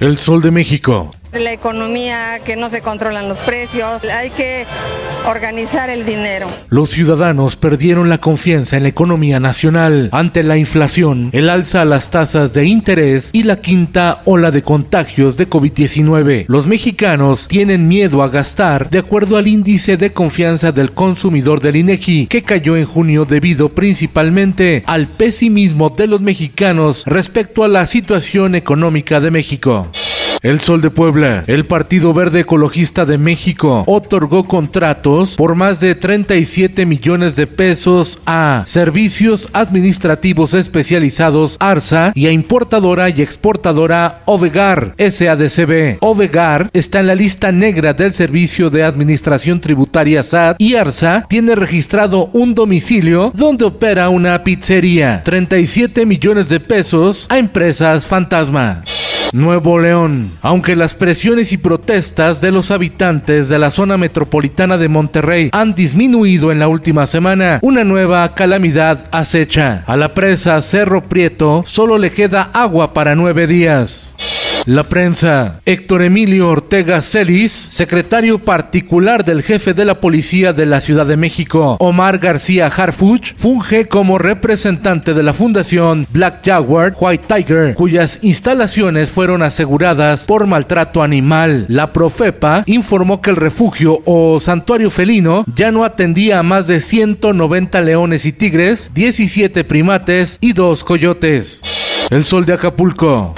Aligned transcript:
El 0.00 0.16
Sol 0.16 0.40
de 0.42 0.52
México. 0.52 1.10
La 1.32 1.52
economía, 1.52 2.40
que 2.42 2.56
no 2.56 2.70
se 2.70 2.80
controlan 2.80 3.28
los 3.28 3.36
precios, 3.38 4.02
hay 4.04 4.30
que 4.30 4.64
organizar 5.26 5.90
el 5.90 6.06
dinero. 6.06 6.48
Los 6.70 6.88
ciudadanos 6.88 7.56
perdieron 7.56 8.08
la 8.08 8.16
confianza 8.16 8.78
en 8.78 8.84
la 8.84 8.88
economía 8.88 9.38
nacional 9.38 10.08
ante 10.12 10.42
la 10.42 10.56
inflación, 10.56 11.28
el 11.32 11.50
alza 11.50 11.82
a 11.82 11.84
las 11.84 12.10
tasas 12.10 12.54
de 12.54 12.64
interés 12.64 13.28
y 13.34 13.42
la 13.42 13.60
quinta 13.60 14.22
ola 14.24 14.50
de 14.50 14.62
contagios 14.62 15.36
de 15.36 15.50
COVID-19. 15.50 16.46
Los 16.48 16.66
mexicanos 16.66 17.46
tienen 17.46 17.88
miedo 17.88 18.22
a 18.22 18.30
gastar 18.30 18.88
de 18.88 19.00
acuerdo 19.00 19.36
al 19.36 19.48
índice 19.48 19.98
de 19.98 20.12
confianza 20.14 20.72
del 20.72 20.92
consumidor 20.92 21.60
del 21.60 21.76
INEGI, 21.76 22.26
que 22.28 22.42
cayó 22.42 22.74
en 22.74 22.86
junio 22.86 23.26
debido 23.26 23.68
principalmente 23.68 24.82
al 24.86 25.06
pesimismo 25.06 25.90
de 25.90 26.06
los 26.06 26.22
mexicanos 26.22 27.04
respecto 27.04 27.64
a 27.64 27.68
la 27.68 27.84
situación 27.84 28.54
económica 28.54 29.20
de 29.20 29.30
México. 29.30 29.90
El 30.42 30.60
Sol 30.60 30.80
de 30.80 30.90
Puebla, 30.90 31.42
el 31.48 31.64
Partido 31.64 32.14
Verde 32.14 32.40
Ecologista 32.40 33.04
de 33.04 33.18
México, 33.18 33.82
otorgó 33.86 34.44
contratos 34.44 35.34
por 35.36 35.56
más 35.56 35.80
de 35.80 35.96
37 35.96 36.86
millones 36.86 37.34
de 37.34 37.48
pesos 37.48 38.20
a 38.24 38.62
Servicios 38.66 39.48
Administrativos 39.52 40.54
Especializados 40.54 41.56
ARSA 41.58 42.12
y 42.14 42.26
a 42.26 42.30
importadora 42.30 43.08
y 43.08 43.20
exportadora 43.20 44.22
Ovegar 44.26 44.94
SADCB. 44.96 45.98
Ovegar 46.00 46.70
está 46.72 47.00
en 47.00 47.08
la 47.08 47.14
lista 47.16 47.50
negra 47.50 47.92
del 47.92 48.12
Servicio 48.12 48.70
de 48.70 48.84
Administración 48.84 49.60
Tributaria 49.60 50.22
SAT 50.22 50.56
y 50.60 50.76
ARSA 50.76 51.26
tiene 51.28 51.56
registrado 51.56 52.30
un 52.32 52.54
domicilio 52.54 53.32
donde 53.34 53.64
opera 53.64 54.08
una 54.08 54.44
pizzería. 54.44 55.22
37 55.24 56.06
millones 56.06 56.48
de 56.48 56.60
pesos 56.60 57.26
a 57.28 57.38
empresas 57.38 58.06
fantasma. 58.06 58.84
Nuevo 59.32 59.78
León. 59.78 60.30
Aunque 60.42 60.74
las 60.74 60.94
presiones 60.94 61.52
y 61.52 61.58
protestas 61.58 62.40
de 62.40 62.50
los 62.50 62.70
habitantes 62.70 63.48
de 63.48 63.58
la 63.58 63.70
zona 63.70 63.96
metropolitana 63.96 64.76
de 64.76 64.88
Monterrey 64.88 65.50
han 65.52 65.74
disminuido 65.74 66.50
en 66.50 66.58
la 66.58 66.68
última 66.68 67.06
semana, 67.06 67.58
una 67.62 67.84
nueva 67.84 68.34
calamidad 68.34 69.06
acecha. 69.12 69.84
A 69.86 69.96
la 69.96 70.14
presa 70.14 70.60
Cerro 70.62 71.04
Prieto 71.04 71.62
solo 71.66 71.98
le 71.98 72.12
queda 72.12 72.50
agua 72.52 72.94
para 72.94 73.14
nueve 73.14 73.46
días. 73.46 74.14
La 74.68 74.82
prensa. 74.82 75.62
Héctor 75.64 76.02
Emilio 76.02 76.50
Ortega 76.50 77.00
Celis, 77.00 77.52
secretario 77.52 78.38
particular 78.38 79.24
del 79.24 79.42
jefe 79.42 79.72
de 79.72 79.86
la 79.86 79.94
policía 79.94 80.52
de 80.52 80.66
la 80.66 80.82
Ciudad 80.82 81.06
de 81.06 81.16
México, 81.16 81.78
Omar 81.80 82.18
García 82.18 82.66
Harfuch, 82.66 83.32
funge 83.34 83.88
como 83.88 84.18
representante 84.18 85.14
de 85.14 85.22
la 85.22 85.32
fundación 85.32 86.06
Black 86.10 86.44
Jaguar 86.44 86.94
White 87.00 87.34
Tiger, 87.34 87.74
cuyas 87.76 88.18
instalaciones 88.20 89.08
fueron 89.08 89.42
aseguradas 89.42 90.26
por 90.26 90.46
maltrato 90.46 91.02
animal. 91.02 91.64
La 91.68 91.94
Profepa 91.94 92.62
informó 92.66 93.22
que 93.22 93.30
el 93.30 93.36
refugio 93.36 94.02
o 94.04 94.38
santuario 94.38 94.90
felino 94.90 95.46
ya 95.56 95.72
no 95.72 95.82
atendía 95.82 96.40
a 96.40 96.42
más 96.42 96.66
de 96.66 96.80
190 96.80 97.80
leones 97.80 98.26
y 98.26 98.32
tigres, 98.32 98.90
17 98.92 99.64
primates 99.64 100.36
y 100.42 100.52
dos 100.52 100.84
coyotes. 100.84 101.62
El 102.10 102.22
sol 102.22 102.44
de 102.44 102.52
Acapulco. 102.52 103.32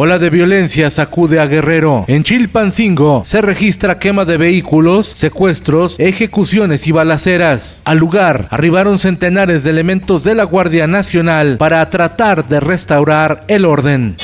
Ola 0.00 0.20
de 0.20 0.30
violencia 0.30 0.90
sacude 0.90 1.40
a 1.40 1.46
Guerrero. 1.46 2.04
En 2.06 2.22
Chilpancingo 2.22 3.22
se 3.24 3.42
registra 3.42 3.98
quema 3.98 4.24
de 4.24 4.36
vehículos, 4.36 5.08
secuestros, 5.08 5.98
ejecuciones 5.98 6.86
y 6.86 6.92
balaceras. 6.92 7.82
Al 7.84 7.98
lugar 7.98 8.46
arribaron 8.50 9.00
centenares 9.00 9.64
de 9.64 9.70
elementos 9.70 10.22
de 10.22 10.36
la 10.36 10.44
Guardia 10.44 10.86
Nacional 10.86 11.56
para 11.58 11.90
tratar 11.90 12.46
de 12.46 12.60
restaurar 12.60 13.42
el 13.48 13.64
orden. 13.64 14.14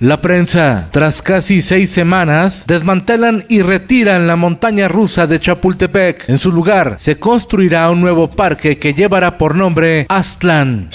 La 0.00 0.22
prensa, 0.22 0.88
tras 0.92 1.20
casi 1.20 1.60
seis 1.60 1.90
semanas, 1.90 2.64
desmantelan 2.66 3.44
y 3.50 3.60
retiran 3.60 4.26
la 4.26 4.36
montaña 4.36 4.88
rusa 4.88 5.26
de 5.26 5.40
Chapultepec. 5.40 6.26
En 6.30 6.38
su 6.38 6.52
lugar 6.52 6.94
se 6.96 7.18
construirá 7.18 7.90
un 7.90 8.00
nuevo 8.00 8.30
parque 8.30 8.78
que 8.78 8.94
llevará 8.94 9.36
por 9.36 9.54
nombre 9.54 10.06
Aztlán. 10.08 10.88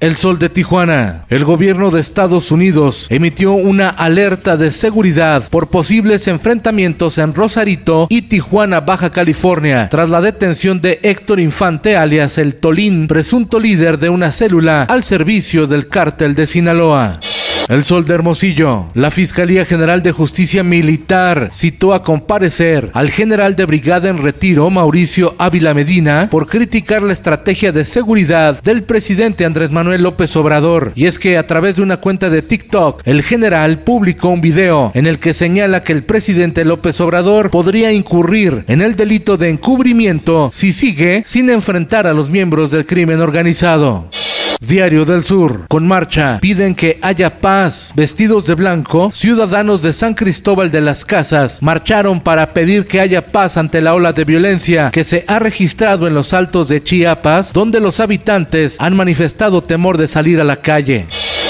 El 0.00 0.14
Sol 0.14 0.38
de 0.38 0.48
Tijuana. 0.48 1.24
El 1.28 1.44
gobierno 1.44 1.90
de 1.90 2.00
Estados 2.00 2.52
Unidos 2.52 3.08
emitió 3.10 3.52
una 3.52 3.88
alerta 3.88 4.56
de 4.56 4.70
seguridad 4.70 5.48
por 5.50 5.70
posibles 5.70 6.28
enfrentamientos 6.28 7.18
en 7.18 7.34
Rosarito 7.34 8.06
y 8.08 8.22
Tijuana, 8.22 8.80
Baja 8.80 9.10
California, 9.10 9.88
tras 9.90 10.10
la 10.10 10.20
detención 10.20 10.80
de 10.80 11.00
Héctor 11.02 11.40
Infante, 11.40 11.96
alias 11.96 12.38
el 12.38 12.54
Tolín, 12.54 13.08
presunto 13.08 13.58
líder 13.58 13.98
de 13.98 14.08
una 14.08 14.30
célula 14.30 14.84
al 14.84 15.02
servicio 15.02 15.66
del 15.66 15.88
cártel 15.88 16.36
de 16.36 16.46
Sinaloa. 16.46 17.18
El 17.68 17.84
Sol 17.84 18.06
de 18.06 18.14
Hermosillo. 18.14 18.86
La 18.94 19.10
Fiscalía 19.10 19.66
General 19.66 20.02
de 20.02 20.12
Justicia 20.12 20.62
Militar 20.62 21.50
citó 21.52 21.92
a 21.92 22.02
comparecer 22.02 22.90
al 22.94 23.10
general 23.10 23.56
de 23.56 23.66
brigada 23.66 24.08
en 24.08 24.22
retiro, 24.22 24.70
Mauricio 24.70 25.34
Ávila 25.36 25.74
Medina, 25.74 26.28
por 26.30 26.46
criticar 26.46 27.02
la 27.02 27.12
estrategia 27.12 27.70
de 27.70 27.84
seguridad 27.84 28.62
del 28.62 28.84
presidente 28.84 29.44
Andrés 29.44 29.70
Manuel 29.70 30.02
López 30.02 30.34
Obrador. 30.36 30.92
Y 30.94 31.04
es 31.04 31.18
que 31.18 31.36
a 31.36 31.46
través 31.46 31.76
de 31.76 31.82
una 31.82 31.98
cuenta 31.98 32.30
de 32.30 32.40
TikTok, 32.40 33.02
el 33.04 33.22
general 33.22 33.80
publicó 33.80 34.30
un 34.30 34.40
video 34.40 34.90
en 34.94 35.06
el 35.06 35.18
que 35.18 35.34
señala 35.34 35.82
que 35.82 35.92
el 35.92 36.04
presidente 36.04 36.64
López 36.64 36.98
Obrador 37.02 37.50
podría 37.50 37.92
incurrir 37.92 38.64
en 38.66 38.80
el 38.80 38.94
delito 38.94 39.36
de 39.36 39.50
encubrimiento 39.50 40.48
si 40.54 40.72
sigue 40.72 41.22
sin 41.26 41.50
enfrentar 41.50 42.06
a 42.06 42.14
los 42.14 42.30
miembros 42.30 42.70
del 42.70 42.86
crimen 42.86 43.20
organizado. 43.20 44.08
Diario 44.60 45.04
del 45.04 45.22
Sur. 45.22 45.66
Con 45.68 45.86
marcha 45.86 46.38
piden 46.40 46.74
que 46.74 46.98
haya 47.02 47.40
paz. 47.40 47.92
Vestidos 47.94 48.44
de 48.46 48.54
blanco, 48.54 49.10
ciudadanos 49.12 49.82
de 49.82 49.92
San 49.92 50.14
Cristóbal 50.14 50.70
de 50.70 50.80
las 50.80 51.04
Casas 51.04 51.62
marcharon 51.62 52.20
para 52.20 52.48
pedir 52.52 52.86
que 52.86 53.00
haya 53.00 53.26
paz 53.26 53.56
ante 53.56 53.80
la 53.80 53.94
ola 53.94 54.12
de 54.12 54.24
violencia 54.24 54.90
que 54.90 55.04
se 55.04 55.24
ha 55.28 55.38
registrado 55.38 56.06
en 56.06 56.14
los 56.14 56.34
altos 56.34 56.68
de 56.68 56.82
Chiapas, 56.82 57.52
donde 57.52 57.80
los 57.80 58.00
habitantes 58.00 58.76
han 58.80 58.96
manifestado 58.96 59.62
temor 59.62 59.96
de 59.96 60.08
salir 60.08 60.40
a 60.40 60.44
la 60.44 60.56
calle. 60.56 61.06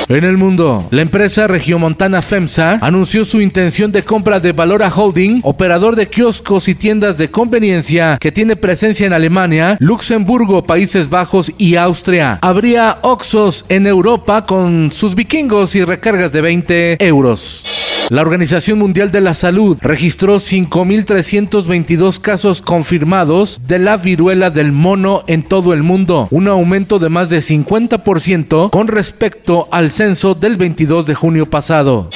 En 0.09 0.25
el 0.25 0.39
mundo, 0.39 0.89
la 0.91 1.03
empresa 1.03 1.47
regiomontana 1.47 2.23
FEMSA 2.23 2.79
anunció 2.81 3.27
su 3.27 3.43
intención 3.43 3.93
de 3.93 4.03
compra 4.03 4.41
de 4.41 4.53
Valora 4.53 4.89
Holding, 4.89 5.41
operador 5.43 5.97
de 5.97 6.09
kioscos 6.09 6.67
y 6.69 6.75
tiendas 6.75 7.19
de 7.19 7.31
conveniencia 7.31 8.17
que 8.19 8.33
tiene 8.33 8.57
presencia 8.57 9.07
en 9.07 9.13
Alemania, 9.13 9.77
Luxemburgo, 9.81 10.65
Países 10.65 11.11
Bajos 11.11 11.53
y 11.59 11.77
Austria. 11.77 12.39
Habría 12.41 13.01
Oxos 13.03 13.67
en 13.69 13.87
Europa 13.87 14.47
con 14.47 14.93
sus 14.93 15.15
vikingos 15.15 15.75
y 15.75 15.85
recargas 15.85 16.33
de 16.33 16.41
20 16.41 17.05
euros. 17.05 17.78
La 18.11 18.23
Organización 18.23 18.79
Mundial 18.79 19.11
de 19.11 19.21
la 19.21 19.35
Salud 19.35 19.77
registró 19.83 20.37
5.322 20.37 22.19
casos 22.21 22.63
confirmados 22.63 23.61
de 23.67 23.79
la 23.79 23.99
viruela 23.99 24.49
del 24.49 24.73
mono 24.73 25.25
en 25.27 25.43
todo 25.43 25.75
el 25.75 25.83
mundo, 25.83 26.27
un 26.31 26.49
aumento 26.49 26.99
de 26.99 27.11
más 27.11 27.29
de 27.29 27.41
50% 27.41 28.71
con 28.71 28.89
respecto 28.89 29.69
al 29.71 29.91
censo 29.91 30.35
del 30.35 30.57
22 30.57 31.05
de 31.05 31.15
junio 31.15 31.45
pasado. 31.51 32.09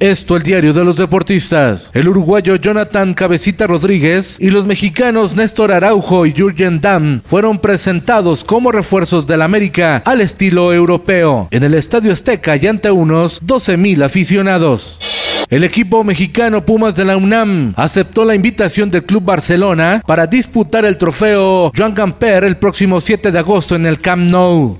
Esto 0.00 0.36
el 0.36 0.42
diario 0.42 0.74
de 0.74 0.84
los 0.84 0.96
deportistas. 0.96 1.92
El 1.94 2.08
uruguayo 2.08 2.56
Jonathan 2.56 3.14
Cabecita 3.14 3.66
Rodríguez 3.66 4.36
y 4.38 4.50
los 4.50 4.66
mexicanos 4.66 5.34
Néstor 5.34 5.72
Araujo 5.72 6.26
y 6.26 6.34
Jürgen 6.34 6.82
Damm 6.82 7.22
fueron 7.24 7.58
presentados 7.58 8.44
como 8.44 8.70
refuerzos 8.70 9.26
del 9.26 9.40
América 9.40 10.02
al 10.04 10.20
estilo 10.20 10.74
europeo 10.74 11.48
en 11.50 11.64
el 11.64 11.72
Estadio 11.72 12.12
Azteca 12.12 12.54
y 12.56 12.66
ante 12.66 12.90
unos 12.90 13.42
12.000 13.42 14.04
aficionados. 14.04 15.17
El 15.50 15.64
equipo 15.64 16.04
mexicano 16.04 16.60
Pumas 16.60 16.94
de 16.94 17.06
la 17.06 17.16
UNAM 17.16 17.72
aceptó 17.74 18.26
la 18.26 18.34
invitación 18.34 18.90
del 18.90 19.04
Club 19.04 19.24
Barcelona 19.24 20.02
para 20.06 20.26
disputar 20.26 20.84
el 20.84 20.98
trofeo 20.98 21.72
Joan 21.74 21.94
Gamper 21.94 22.44
el 22.44 22.58
próximo 22.58 23.00
7 23.00 23.32
de 23.32 23.38
agosto 23.38 23.74
en 23.74 23.86
el 23.86 23.98
Camp 23.98 24.30
Nou. 24.30 24.76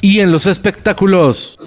Y 0.00 0.20
en 0.20 0.30
los 0.30 0.46
espectáculos. 0.46 1.58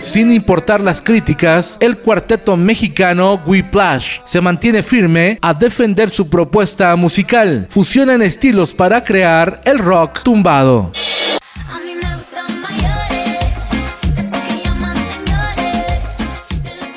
Sin 0.00 0.32
importar 0.32 0.80
las 0.80 1.00
críticas, 1.00 1.76
el 1.78 1.98
cuarteto 1.98 2.56
mexicano 2.56 3.40
Whiplash 3.46 4.18
se 4.24 4.40
mantiene 4.40 4.82
firme 4.82 5.38
a 5.42 5.54
defender 5.54 6.10
su 6.10 6.28
propuesta 6.28 6.96
musical. 6.96 7.68
Fusionan 7.70 8.22
estilos 8.22 8.74
para 8.74 9.04
crear 9.04 9.60
el 9.64 9.78
rock 9.78 10.24
tumbado. 10.24 10.90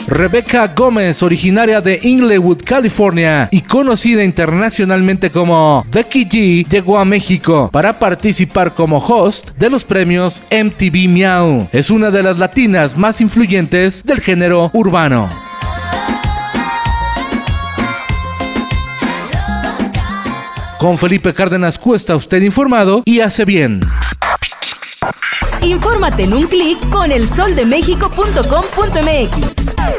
Rebecca 0.09 0.73
Gómez, 0.75 1.21
originaria 1.21 1.81
de 1.81 1.99
Inglewood, 2.01 2.63
California 2.65 3.47
y 3.51 3.61
conocida 3.61 4.23
internacionalmente 4.23 5.29
como 5.29 5.85
Becky 5.91 6.25
G, 6.25 6.67
llegó 6.67 6.97
a 6.97 7.05
México 7.05 7.69
para 7.71 7.99
participar 7.99 8.73
como 8.73 8.97
host 8.97 9.51
de 9.51 9.69
los 9.69 9.85
premios 9.85 10.41
MTV 10.49 11.07
Meow. 11.07 11.69
Es 11.71 11.91
una 11.91 12.09
de 12.09 12.23
las 12.23 12.39
latinas 12.39 12.97
más 12.97 13.21
influyentes 13.21 14.03
del 14.03 14.19
género 14.19 14.71
urbano. 14.73 15.29
Con 20.79 20.97
Felipe 20.97 21.35
Cárdenas 21.35 21.77
Cuesta 21.77 22.15
usted 22.15 22.41
informado 22.41 23.03
y 23.05 23.19
hace 23.19 23.45
bien. 23.45 23.81
Infórmate 25.61 26.23
en 26.23 26.33
un 26.33 26.47
clic 26.47 26.79
con 26.89 27.11
elsoldemexico.com.mx. 27.11 29.98